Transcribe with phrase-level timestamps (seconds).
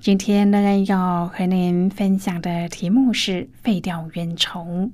[0.00, 4.90] 今天呢，要和您分享的题目是废掉冤仇。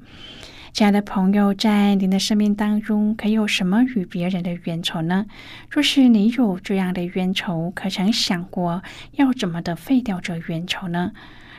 [0.73, 5.27] 亲爱的朋友，在您的生命当中，可有什么与别人的冤仇呢？
[5.71, 11.13] 若是你有这样的冤仇，可曾想过要怎么的废掉这冤仇呢？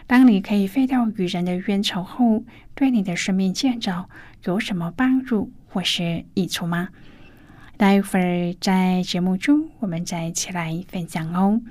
[0.07, 2.43] 当你可以废掉与人的冤仇后，
[2.73, 4.09] 对你的生命建造
[4.45, 6.89] 有什么帮助或是益处吗？
[7.77, 11.61] 待会儿在节目中，我们再一起来分享哦。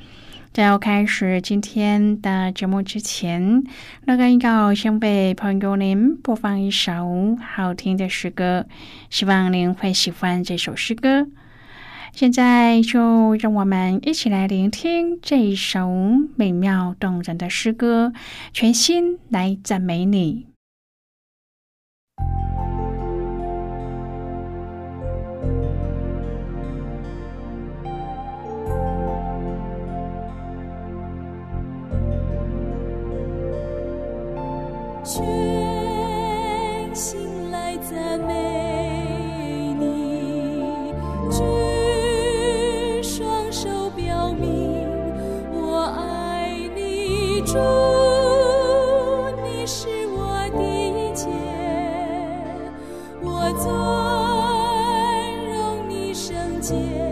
[0.54, 3.64] 在要开始今天的节目之前，
[4.04, 8.64] 那个要先为朋友您播放一首好听的诗歌，
[9.10, 11.26] 希望您会喜欢这首诗歌。
[12.12, 15.90] 现在就让我们一起来聆听这一首
[16.36, 18.12] 美妙动人的诗歌，
[18.52, 20.53] 全心来赞美你。
[35.14, 40.92] 全心来赞美你，
[41.30, 41.40] 举
[43.00, 44.84] 双手表明
[45.52, 47.56] 我爱你，主，
[49.44, 51.28] 你是我的一切，
[53.22, 53.70] 我尊
[55.54, 57.03] 荣你圣洁。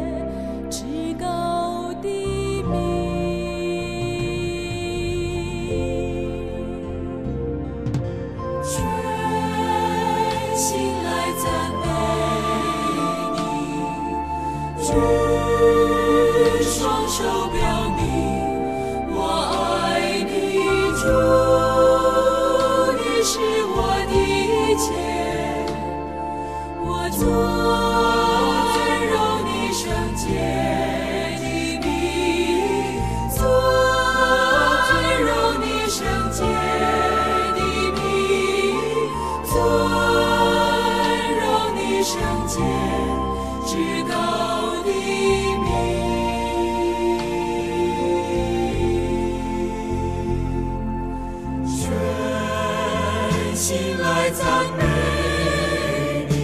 [53.62, 54.44] 心来赞
[54.76, 56.34] 美你，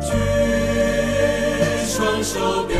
[0.00, 0.10] 举
[1.86, 2.73] 双手。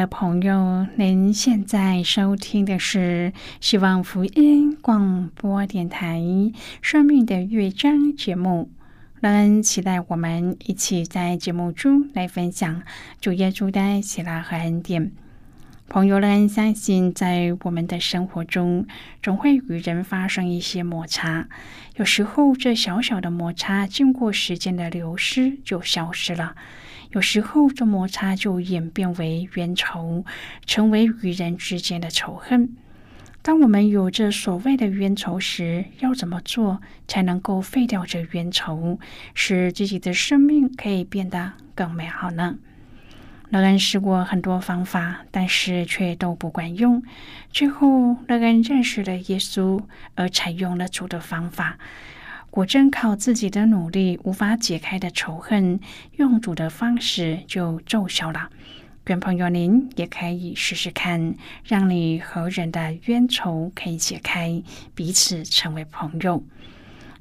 [0.00, 6.18] 的朋友，您现在收听的是希望福音广播电台
[6.80, 8.70] 《生命的乐章》节目。
[9.20, 12.82] 让人期待我们一起在节目中来分享
[13.20, 15.12] 主耶稣的喜乐和恩典。
[15.86, 18.86] 朋友们，相信在我们的生活中，
[19.22, 21.46] 总会与人发生一些摩擦。
[21.96, 26.54] 有时候，这小小的摩擦经过时间的流失就消失了；
[27.12, 30.24] 有时候，这摩擦就演变为冤仇，
[30.64, 32.76] 成为与人之间的仇恨。
[33.42, 39.00] 当我们有着所谓的冤仇时，要怎么做才能够废掉这冤仇，
[39.34, 42.58] 使自己的生命可以变得更美好呢？
[43.48, 47.02] 乐恩试过很多方法，但是却都不管用。
[47.50, 49.82] 最后，乐恩认识了耶稣，
[50.14, 51.76] 而采用了主的方法。
[52.50, 55.80] 果真靠自己的努力无法解开的仇恨，
[56.16, 58.50] 用主的方式就奏效了。
[59.06, 64.62] 愿朋友，您也可以试试看，让你和人的冤仇可以解开，
[64.94, 66.44] 彼此成为朋友。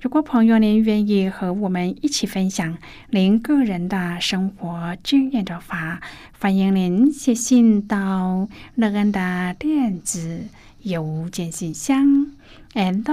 [0.02, 2.78] 如果朋友您愿意和我们一起分享
[3.10, 6.00] 您个人的生活经验的话，
[6.40, 10.46] 欢迎您写信到乐安的电子
[10.82, 12.28] 邮件信箱
[12.74, 13.04] ，and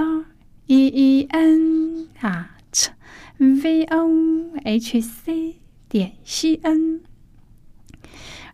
[0.69, 2.89] e e n at
[3.37, 5.55] v o h c
[5.87, 6.99] 点 c n。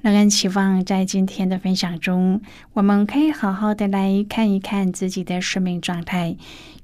[0.01, 2.41] 让人期望在今天的分享中，
[2.73, 6.37] 我们可以好好的来看一看自己的生命状态，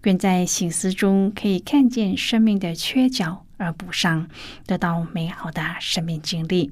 [0.04, 4.28] 愿在醒思中可以看见生命的缺角而补上，
[4.66, 6.72] 得到美好的生命经历。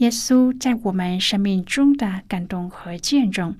[0.00, 3.54] 耶稣在我们生命中的感动和见证。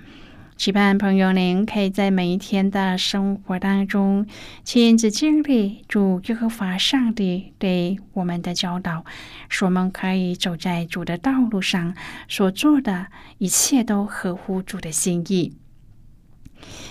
[0.56, 4.26] 期盼朋友，您可以在每一天的生活当中
[4.64, 9.04] 亲自经历主耶和华上帝对我们的教导，
[9.50, 11.94] 使我们可以走在主的道路上，
[12.26, 15.52] 所做的一切都合乎主的心意。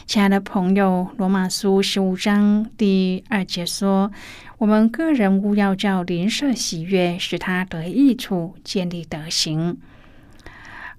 [0.05, 4.11] 亲爱的朋友，《罗马书》十五章第二节说
[4.59, 9.77] ：“我们个人务要叫邻舍喜悦，使他得益处，建立德行。”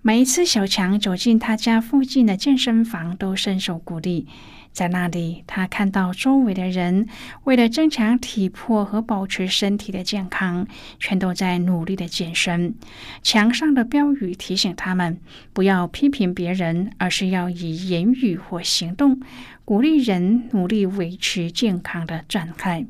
[0.03, 4.27] 每一次小强走进他家附近的健身房，都深受鼓励。
[4.73, 7.09] 在那里，他看到周围的人
[7.45, 10.67] 为了增强体魄和保持身体的健康，
[10.99, 12.75] 全都在努力的健身。
[13.23, 15.19] 墙上的标语提醒他们
[15.53, 19.21] 不要批评别人，而是要以言语或行动
[19.65, 22.87] 鼓励人努力维持健康的状态。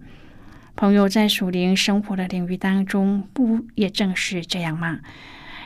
[0.76, 5.00] 朋友在属灵生活的领域当中，不也正是这样吗？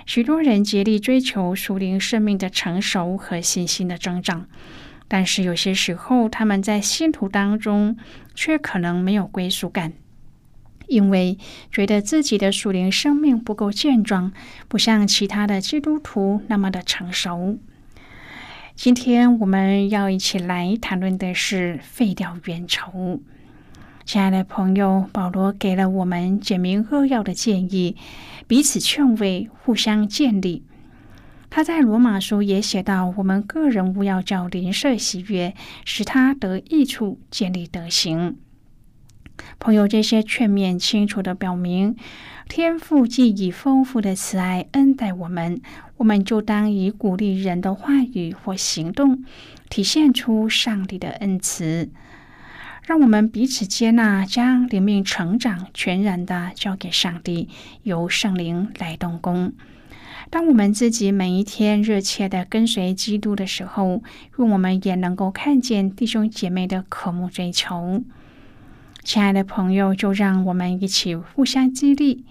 [0.06, 4.46] 许多人竭力追求属灵生命的成熟和信心的增长，
[5.08, 7.96] 但是有些时候，他们在信徒当中
[8.34, 9.92] 却可能没有归属感，
[10.86, 11.38] 因为
[11.70, 14.32] 觉得自己的属灵生命不够健壮，
[14.68, 17.58] 不像其他的基督徒那么的成熟。
[18.74, 23.20] 今天我们要一起来谈论的是废掉冤仇。
[24.04, 27.96] 亲爱的朋友，保罗给了我们简明扼要的建议，
[28.46, 30.64] 彼此劝慰，互相建立。
[31.54, 38.36] 他在罗马书也写到：我们个人勿要叫邻舍喜悦，使他得益处，建立德行。
[39.60, 41.94] 朋友，这些劝勉清楚的表明，
[42.48, 45.60] 天父既以丰富的慈爱恩待我们，
[45.98, 49.22] 我们就当以鼓励人的话语或行动，
[49.70, 51.88] 体现出上帝的恩慈。
[52.82, 57.48] 让我们彼此接纳，将灵命成长全然的交给上帝，
[57.84, 59.52] 由圣灵来动工。
[60.30, 64.02] 当我们自己每一天热切的跟随基督的时候，
[64.38, 68.02] 愿我们也能够看见弟兄姐妹的渴慕追求。
[69.02, 72.24] 亲爱的朋友，就让我们一起互相激励，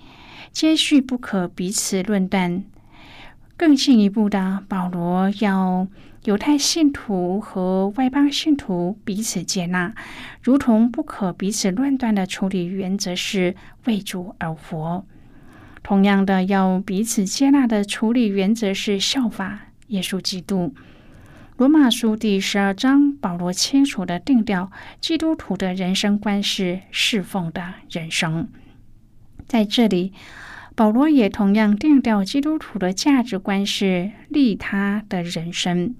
[0.51, 2.63] 接续不可彼此论断。
[3.55, 5.87] 更进一步的，保罗要。
[6.25, 9.93] 犹太信徒和外邦信徒彼此接纳，
[10.41, 15.05] 如同不可彼此论断的处理原则是为主而活。
[15.83, 20.73] 同样的，要彼此接纳的处理原则是效法耶稣基督。
[21.57, 28.47] 罗马书第十二章，保罗清楚的定调基督徒的人生观是侍奉的人生。
[29.45, 30.13] 在这里。
[30.75, 35.93] 保罗也同样定调基督徒的价值观是利他的人生，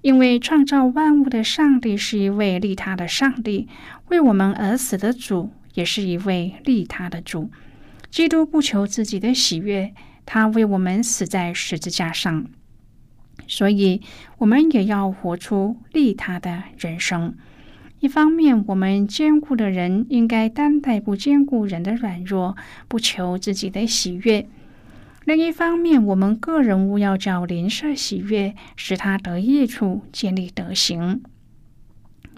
[0.00, 3.68] 因为创造万物的上帝是一位利他的上帝，
[4.08, 7.50] 为我们而死的主也是一位利他的主。
[8.16, 9.92] 基督不求自己的喜悦，
[10.24, 12.46] 他为我们死在十字架上，
[13.46, 14.00] 所以
[14.38, 17.36] 我们也要活出利他的人生。
[18.00, 22.56] 一方面，我们坚固的人应该担待不坚固人的软弱，
[22.88, 24.46] 不求自己的喜悦；
[25.26, 31.22] 另一方面，我们个人务要叫邻舍喜悦，使他得益处，建立德行。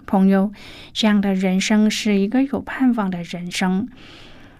[0.05, 0.51] 朋友，
[0.91, 3.87] 这样的人生是一个有盼望的人生。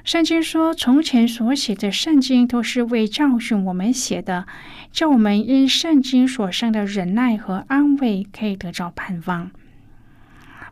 [0.04, 4.48] 圣经说：“从前所写的圣经都是为教训我们写的，
[4.92, 9.52] 叫我们因圣经所生的忍耐和安慰，可以得着盼望。”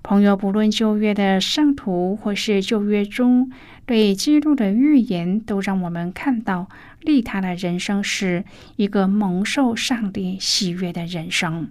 [0.01, 3.51] 朋友，不论旧约的圣徒，或是旧约中
[3.85, 6.69] 对基督的预言，都让我们看到
[7.01, 8.45] 利他的人生是
[8.77, 11.69] 一个蒙受上帝喜悦的人生。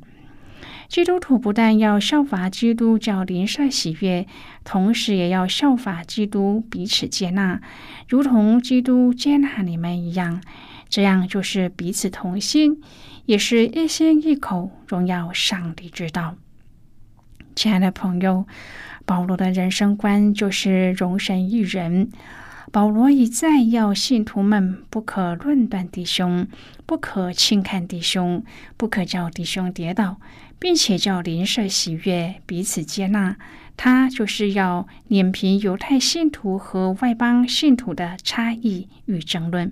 [0.88, 4.26] 基督徒不但要效法基督，叫邻舍喜悦，
[4.64, 7.60] 同时也要效法基督，彼此接纳，
[8.08, 10.40] 如同基督接纳你们一样。
[10.88, 12.80] 这样就是彼此同心，
[13.24, 16.36] 也是一心一口荣耀上帝之道。
[17.56, 18.46] 亲爱的朋友，
[19.04, 22.10] 保罗的人生观就是容神一人。
[22.70, 26.46] 保罗一再要信徒们不可论断弟兄，
[26.84, 28.44] 不可轻看弟兄，
[28.76, 30.18] 不可叫弟兄跌倒。
[30.58, 33.36] 并且叫邻舍喜悦，彼此接纳。
[33.76, 39.70] 他就是要碾平犹太信徒和外邦信徒的差异与争论。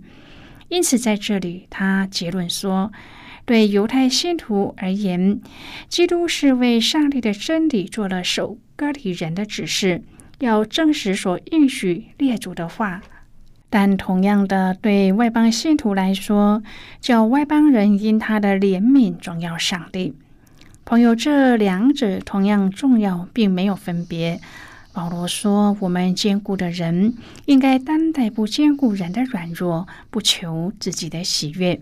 [0.69, 2.93] 因此，在这里，他结论说：
[3.47, 5.41] 对犹太信徒而言，
[5.89, 10.03] 基督是为上帝的真理做了首割礼人的指示，
[10.41, 13.03] 要证实所应许列祖的话。
[13.71, 16.63] 但同样的，对外邦信徒来说，
[17.01, 20.15] 叫外邦人因他的怜悯荣耀上帝。
[20.87, 24.39] 朋友，这两者同样重要，并没有分别。
[24.93, 27.15] 保罗说：“我们坚固的人
[27.47, 31.81] 应该担待不坚固人的软弱，不求自己的喜悦。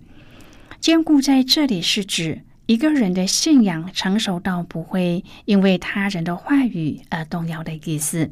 [0.79, 8.31] 坚固在这里是指一个人的信仰成熟到不会因为他人的话语而动摇的意思。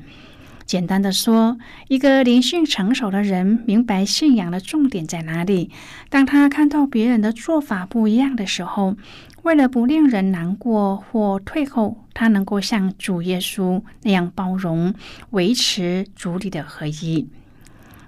[0.65, 1.59] 简单的说，
[1.89, 5.73] 一个灵性成熟的人明白信仰的重点在哪里。
[6.09, 8.95] 当他看到别人的做法不一样的时候，
[9.42, 14.94] 为了不令人难过或退后，他能够像主耶稣那样包容，
[15.30, 17.28] 维持主里的合一。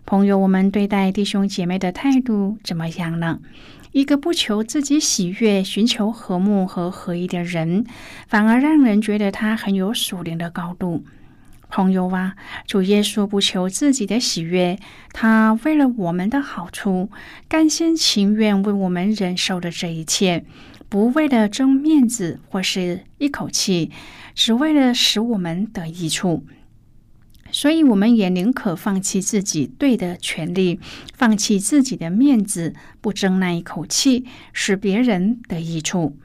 [0.04, 3.40] 朋友，我们对待弟兄姐妹的态度怎么样呢？
[3.92, 7.84] 一个不求自己喜悦、寻求和睦和合一的人，
[8.26, 11.04] 反而让人觉得他很有属灵的高度。
[11.70, 12.34] 朋友啊，
[12.66, 14.78] 主耶稣不求自己的喜悦，
[15.12, 17.10] 他为了我们的好处，
[17.48, 20.44] 甘心情愿为我们忍受的这一切。
[20.92, 23.90] 不为了争面子或是一口气，
[24.34, 26.44] 只为了使我们得益处，
[27.50, 30.78] 所以我们也宁可放弃自己对的权利，
[31.14, 36.18] 放弃自己的面子，不争那一口气，使别人得益处。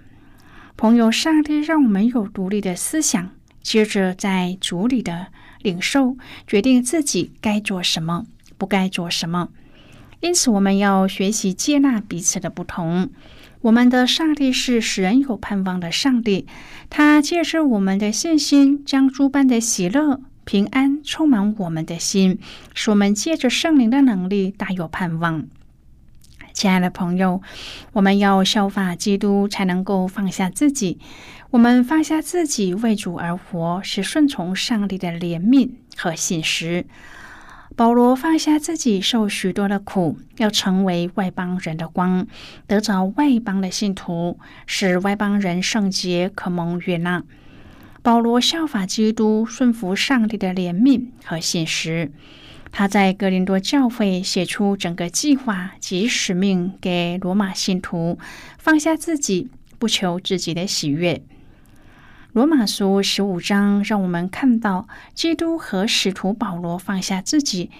[0.75, 3.29] 朋友，上帝让我们有独立的思想，
[3.63, 5.27] 接着在主里的
[5.62, 8.25] 领受，决定自己该做什么，
[8.57, 9.47] 不该做什么。
[10.19, 13.09] 因此，我们要学习接纳彼此的不同。
[13.67, 16.47] 我们的上帝是使人有盼望的上帝，
[16.89, 22.39] 他借着我们的信心，将诸般的喜乐、平安充满我们的心，
[22.74, 25.45] 使我们借着圣灵的能力大有盼望。
[26.53, 27.41] 亲爱的朋友，
[27.91, 31.00] 我们要效法基督，才能够放下自己。
[31.50, 36.86] 我们放下自己，为主而活，是顺从上帝的怜悯和信实。
[37.77, 42.25] 保罗放下自己，受许多的苦，要成为外邦人的光，
[42.65, 47.24] 得着外邦的信徒，使外邦人圣洁，可蒙悦纳。
[48.01, 52.12] 保罗效法基督，顺服上帝的怜悯和信实。
[52.72, 58.17] 他在格林多教会写出整个计划及使命给罗马信徒，
[58.57, 61.22] 放下自己，不求自己的喜悦。
[62.38, 67.72] 罗马书十五章让我们看到，基督和使徒保罗放下自己，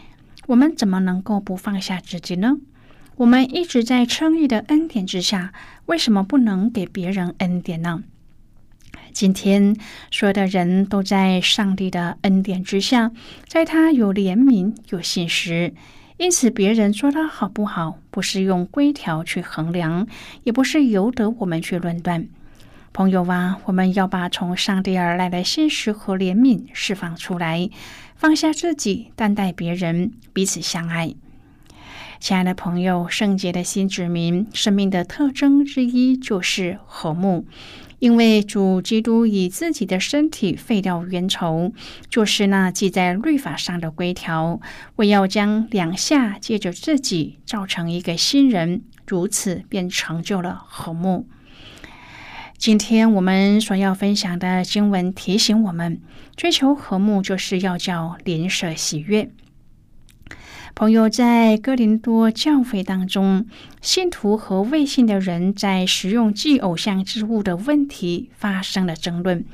[0.48, 2.58] 我们怎么能够不放下自己呢？
[3.18, 5.54] 我们一直在称义的恩典之下，
[5.86, 8.04] 为什么不能给别人恩典呢？
[9.12, 9.76] 今天
[10.10, 13.12] 所有的人都在上帝的恩典之下，
[13.48, 15.76] 在他有怜悯、有信实，
[16.18, 20.08] 因此别人做的好不好，不是用规条去衡量，
[20.46, 22.28] 也不是由得我们去论断。
[22.94, 27.70] 朋友啊，我们要把从上帝而来的信实和怜悯释放出来，
[28.16, 31.14] 放下自己，担待别人，彼此相爱。
[32.20, 37.46] 亲爱的朋友，圣洁的新子民生命的特征之一就是和睦。
[38.00, 41.74] 因为主基督以自己的身体废掉冤仇，
[42.10, 44.60] 就是那记在律法上的规条，
[44.98, 51.28] 为要将两下借着自己造成一个新人，如此便成就了和睦。
[52.58, 56.02] 今天我们所要分享的经文提醒我们，
[56.36, 59.30] 追求和睦就是要叫邻舍喜悦。
[60.74, 63.46] 朋友在哥林多教会当中，
[63.80, 69.46] 信徒和未信的人在食用祭偶像之物的问题发生了争论。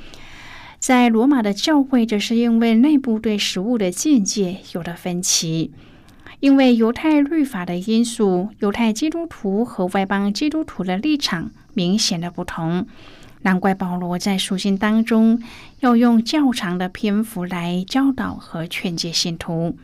[0.80, 5.74] 在罗马的教会，这是因为内部对食物的境界有了分歧。
[6.40, 12.88] 因为犹太律法的因素，犹太基督徒和外邦基督徒的立场明显的不同。
[13.42, 15.42] 难怪保罗在书信当中
[15.82, 19.78] 要用较长的篇幅来教导和劝诫信徒。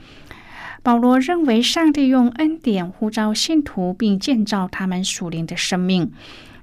[0.82, 6.10] 保罗认为，上帝用恩典呼召信徒，并建造他们属灵的生命。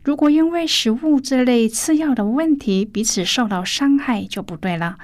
[0.03, 4.97] 如果因为食物这类次要的问题彼此受到伤害，就不对了。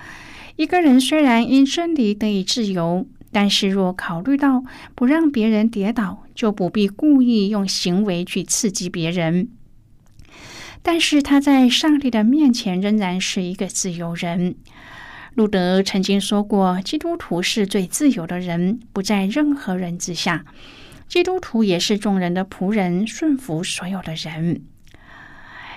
[0.56, 4.64] 一个人虽然因真理得以自由，但是若考虑到
[4.94, 9.48] 不让别人跌倒，就不必故意用行为去刺激别人。
[10.82, 14.56] 但是他在上帝的面前仍然是一个自由人。
[15.34, 20.44] 路德曾经说过：“基督徒是最自由的人，不在任何人之下。
[21.08, 24.62] 基督徒也是众人的仆人，顺服所有的人。”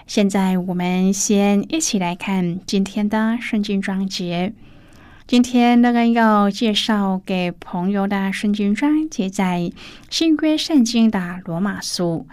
[0.08, 4.54] 现在，我们先一起来看今天的圣经章节。
[5.26, 9.72] 今天那个要介绍给朋友的圣经章节，在
[10.10, 12.28] 新约圣经的罗马书。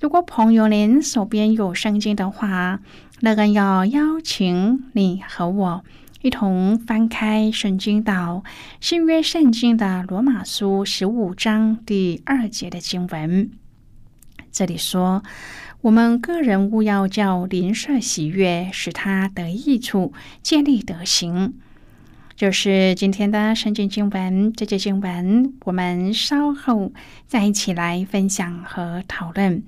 [0.00, 2.80] 如果朋友您手边有圣经的话，
[3.20, 5.84] 那个要邀请你和我。
[6.22, 8.42] 一同翻开圣经到
[8.80, 13.50] 新约圣经的罗马书十五章第二节的经文。
[14.50, 15.22] 这里说
[15.82, 21.52] ：“我们个人务要叫邻舍喜悦，使他得益处，建立德行。”
[22.34, 24.50] 就是今天的圣经经文。
[24.54, 26.90] 这节经文我们稍后
[27.26, 29.62] 再一起来分享和讨论。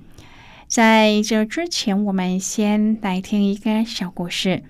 [0.73, 4.63] 在这之前，我们先来听一个小故事。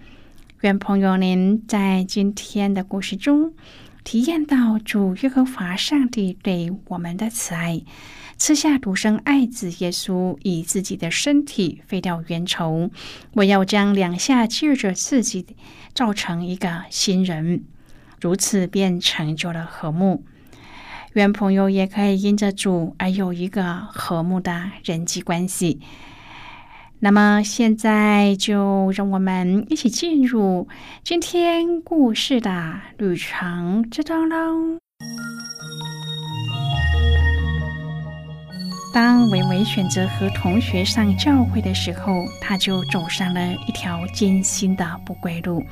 [0.60, 3.54] 愿朋友您在今天的故事中
[4.04, 7.82] 体验到主耶和华上帝对我们的慈爱，
[8.36, 12.92] 赐下独生爱子耶稣，以自己的身体废掉冤仇。
[13.36, 15.56] 我要将两下借着自己
[15.94, 17.64] 造成一个新人，
[18.20, 20.26] 如此便成就了和睦。
[21.14, 25.80] 愿朋友也可以因着主而有一个和睦的人际关系。
[27.00, 30.68] 那么现在就让我们一起进入
[31.04, 34.80] 今天故事的旅程之中喽。
[38.94, 45.64] 当伟伟选择和同学上教会的时候，他就走上了一条艰辛的不归路。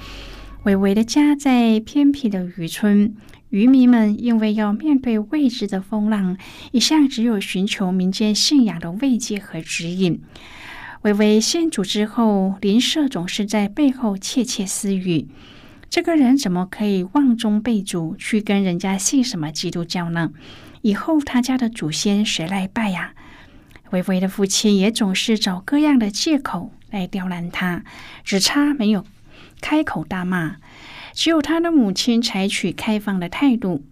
[0.64, 3.16] 伟伟的家在偏僻的渔村，
[3.52, 6.38] 渔民们因为要面对未知的风浪，
[6.72, 10.22] 一向只有寻求民间信仰的慰藉和指引。
[11.02, 15.28] 微微信主之后，邻舍总是在背后窃窃私语
[15.90, 20.32] ：“这个人怎么可以妄中背主，去跟人家信什么基督教呢？
[20.82, 23.14] 以后他家的祖先谁来拜呀？”
[23.92, 27.84] 微微的父亲也总是找各样的借口来刁难他，
[28.24, 29.06] 只差没有
[29.60, 30.56] 开口大骂。
[31.13, 33.84] 只有他的母亲采取开放的态度，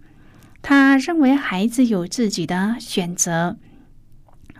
[0.62, 3.56] 他认为孩子有自己的选择。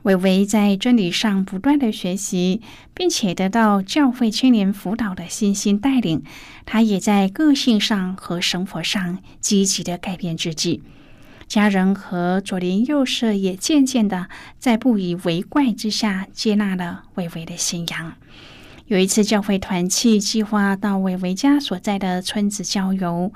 [0.05, 2.63] 微微在真理上不断的学习，
[2.95, 6.23] 并且得到教会青年辅导的信心带领，
[6.65, 10.83] 他也在个性上和生活上积极的改变自己。
[11.47, 18.15] 家人和左邻右舍也渐渐的在不以为怪之下接纳了微微的信仰。
[18.91, 23.33] 有一次，教会团契计划到伟伟家所在的村子郊游，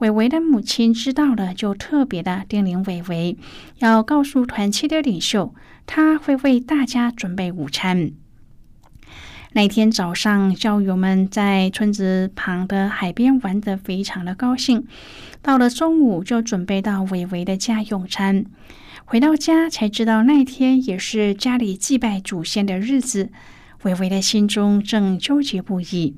[0.00, 3.38] 伟伟的母亲知道了，就特别的叮咛伟伟
[3.78, 5.54] 要告诉团契的领袖。
[5.86, 8.10] 他会为大家准备午餐。
[9.54, 14.86] 那天早上，教友们在村子旁的海边玩得非常的高兴。
[15.40, 18.44] 到了中午，就准备到伟伟的家用餐。
[19.06, 23.30] 回到家才知道，那天也是家里祭拜祖先的日子。
[23.82, 26.16] 微微的心中正纠结不已。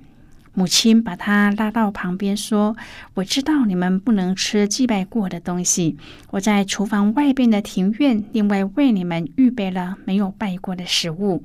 [0.53, 2.77] 母亲把他拉到旁边说
[3.15, 5.97] ：“我知道你们不能吃祭拜过的东西。
[6.31, 11.45] 我在厨房外边的庭院，另外为你们预备了没有拜过的食物。”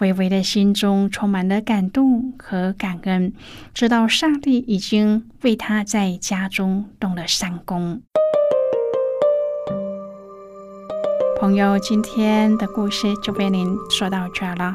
[0.00, 3.34] 微微的心中充满了感动和感恩，
[3.74, 8.00] 知道上帝已经为他在家中动了善功。
[11.38, 14.74] 朋友，今天的故事就为您说到这儿了。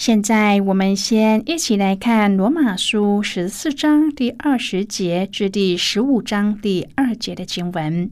[0.00, 8.10] 现在，我们先一起来看《罗马书》十四章第二十节至第十五章第二节的经文。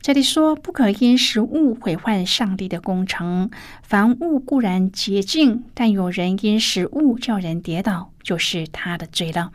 [0.00, 3.50] 这里说：“不可因食物毁坏上帝的工程。
[3.82, 9.52] 凡物固然洁净，但有人因食物叫人跌倒，就是他的罪了。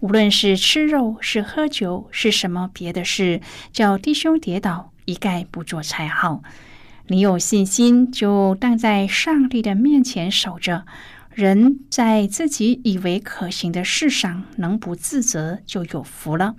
[0.00, 3.40] 无论是吃肉，是喝酒，是什么别的事，
[3.72, 6.42] 叫弟兄跌倒，一概不做才好。
[7.10, 10.86] 你有信心，就当在上帝的面前守着。
[11.34, 16.54] 人在自己以为可行的事上能不自责，就有福了。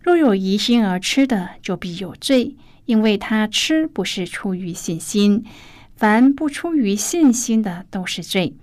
[0.00, 5.44] 若有疑心而吃的，就必有罪。”因为他吃不是出于信心，
[5.94, 8.54] 凡不出于信心的都是罪。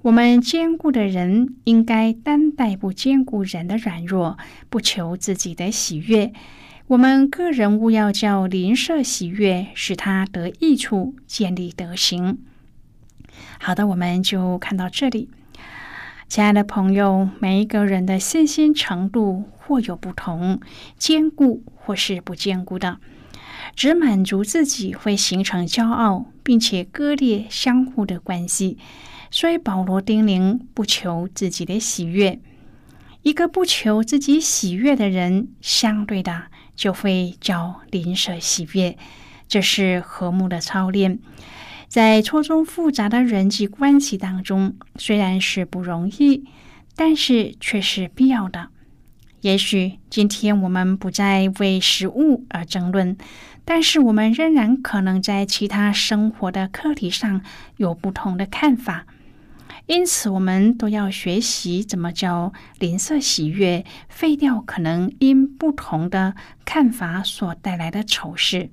[0.00, 4.38] 我们坚固的人应该担待不坚固人的软弱，
[4.70, 6.32] 不求自己的喜悦。
[6.90, 12.40] 我们个人务要叫邻舍喜悦，使他得益处，建立德行。
[13.60, 15.28] 好的，我们就看到这里。
[16.26, 20.60] 亲爱的朋友，每一个人的信心程度或有不同，
[20.98, 22.98] 坚固或是不坚固的。
[23.76, 28.78] 只满足自己会形成骄傲，并且割裂相互的关系。
[29.30, 32.40] 所以保罗叮咛不求自己的喜悦。
[33.22, 38.96] 一个不求自己喜悦的人，相对的就会叫邻舍喜悦。
[39.46, 41.18] 这是和睦的操练，
[41.88, 46.44] 在错综复杂的人际关系当中，虽然是不容易，
[46.94, 48.68] 但是却是必要的。
[49.40, 53.16] 也许今天我们不再为食物而争论。
[53.64, 57.40] 但是我们仍然可能在其他生活的课题上
[57.76, 59.06] 有不同的看法，
[59.90, 68.70] 因此我们都要学习怎么叫吝啬喜悦，废掉可能因不同的看法所带来的丑事。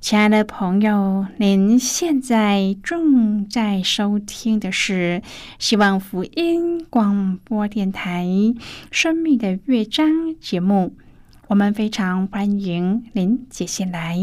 [0.00, 5.22] 亲爱的朋友，您现在正在收听的是
[5.58, 8.26] 希望福音广播电台
[8.90, 10.94] 《生命的乐章》节目。
[11.46, 14.18] 我们非常欢迎您写信来，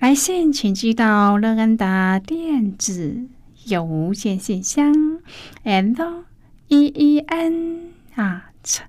[0.00, 3.26] 来信请寄到乐安的电子
[3.66, 5.20] 邮件信箱
[5.62, 6.24] ，l
[6.68, 8.80] e e n at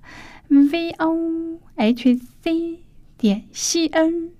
[0.48, 2.80] v o h c
[3.18, 4.30] 点 c n。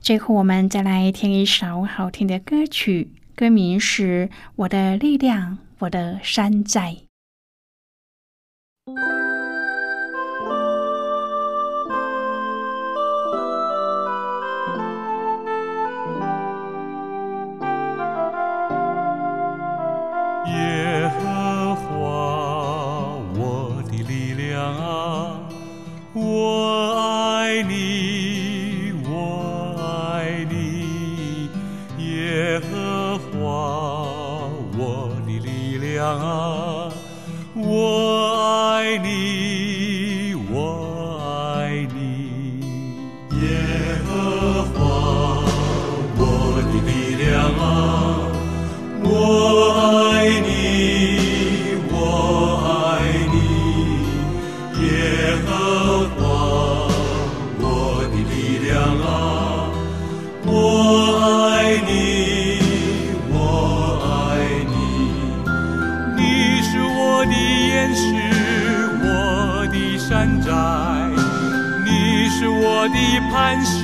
[0.00, 6.96] 最后，我们再来听一首好听的歌曲，歌名是《我的力量，我的山寨》。
[43.40, 43.73] 是
[73.44, 73.83] 安息